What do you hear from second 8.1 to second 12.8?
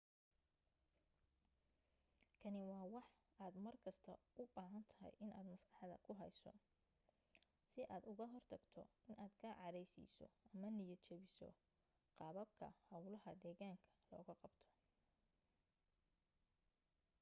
uga hortagto inaad ka caraysiiso ama niyad jabiso qaababka